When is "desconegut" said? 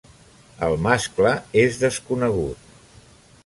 1.85-2.69